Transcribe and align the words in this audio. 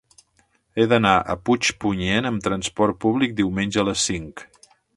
He 0.79 0.85
d'anar 0.93 1.11
a 1.33 1.35
Puigpunyent 1.49 2.29
amb 2.31 2.43
transport 2.47 2.97
públic 3.05 3.39
diumenge 3.41 3.83
a 3.83 3.87
les 3.91 4.07
cinc. 4.13 4.47